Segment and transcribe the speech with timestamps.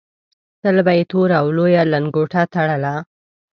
[0.61, 2.93] تل به یې توره او لویه لنګوټه تړله.